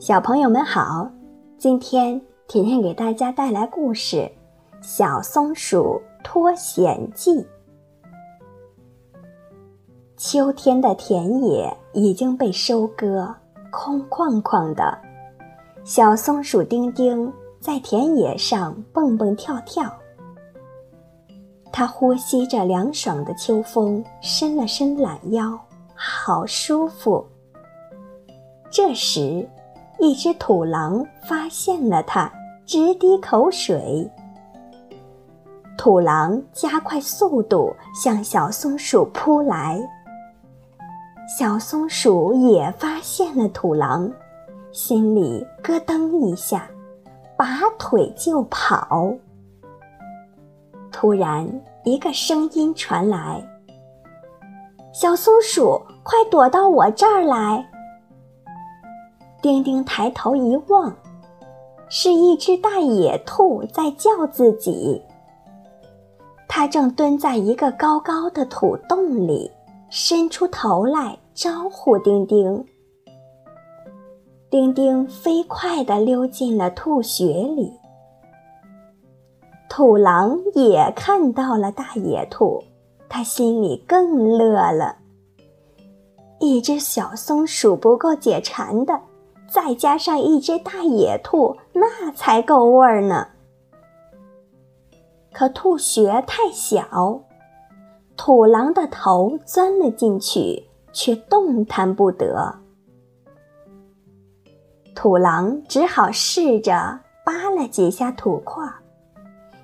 [0.00, 1.10] 小朋友们好，
[1.58, 4.16] 今天甜甜给大家带来故事
[4.80, 7.32] 《小松鼠脱险记》。
[10.16, 13.34] 秋天的田野已经被收割，
[13.72, 14.96] 空旷旷的。
[15.82, 19.92] 小松鼠丁丁在田野上蹦蹦跳跳，
[21.72, 25.58] 它呼吸着凉爽的秋风，伸了伸懒腰，
[25.96, 27.26] 好舒服。
[28.70, 29.48] 这时，
[29.98, 32.32] 一只土狼发现了它，
[32.64, 34.08] 直滴口水。
[35.76, 39.80] 土狼加快速度向小松鼠扑来。
[41.38, 44.10] 小松鼠也发现了土狼，
[44.72, 46.68] 心里咯噔一下，
[47.36, 49.12] 拔腿就跑。
[50.92, 51.46] 突然，
[51.84, 53.42] 一个声音传来
[54.94, 57.67] ：“小松鼠，快躲到我这儿来！”
[59.48, 60.94] 丁丁抬头一望，
[61.88, 65.00] 是一只大野兔在叫自己。
[66.46, 69.50] 它正蹲在一个高高的土洞里，
[69.88, 72.62] 伸出头来招呼丁丁。
[74.50, 77.72] 丁丁飞快地溜进了兔穴里。
[79.70, 82.62] 土狼也看到了大野兔，
[83.08, 84.96] 他心里更乐了。
[86.38, 89.00] 一只小松鼠不够解馋的。
[89.48, 93.28] 再加上一只大野兔，那才够味儿呢。
[95.32, 97.22] 可兔穴太小，
[98.16, 102.54] 土狼的头钻了进去，却动弹不得。
[104.94, 108.66] 土狼只好试着扒了几下土块，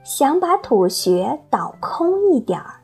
[0.04, 2.80] 想把土穴倒空一点儿。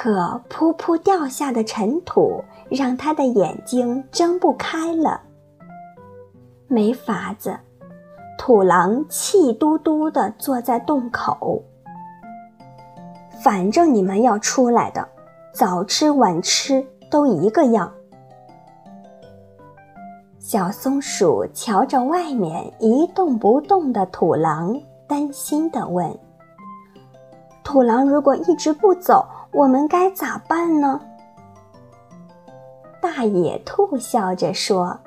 [0.00, 5.20] 可噗噗掉下的尘土让他的眼睛睁不开了。
[6.68, 7.58] 没法子，
[8.38, 11.64] 土狼气嘟嘟地坐在洞口。
[13.42, 15.08] 反正你们要出来的，
[15.52, 17.92] 早吃晚吃都一个样。
[20.38, 26.16] 小松鼠瞧着外面一动不动的土狼，担心地问
[27.64, 31.00] ：“土狼如果一直不走？”我们该咋办呢？
[33.00, 34.98] 大野兔笑着说：“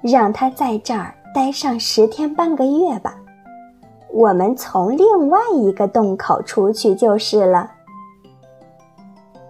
[0.00, 3.16] 让它在这儿待上十天半个月吧，
[4.12, 7.72] 我们从另外一个洞口出去就是了。”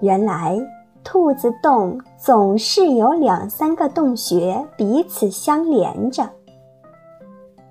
[0.00, 0.59] 原来，
[1.04, 6.28] 兔子洞总是有两三个洞穴彼此相连着。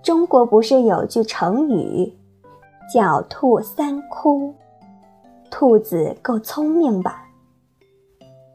[0.03, 2.15] 中国不是有句成语，
[2.93, 4.53] 叫“兔三窟”。
[5.49, 7.25] 兔子够聪明吧？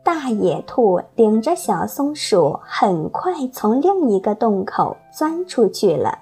[0.03, 6.19] 大野兔领着小松鼠，很快从另一个洞口钻出去了。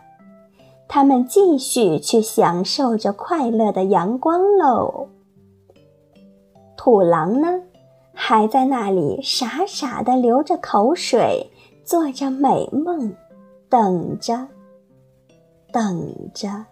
[0.86, 5.08] 它们继续去享受着快乐的阳光喽。
[6.76, 7.62] 土狼呢，
[8.12, 11.50] 还在那里傻傻的流着口水，
[11.84, 13.14] 做着美梦，
[13.68, 14.46] 等着，
[15.72, 16.71] 等着。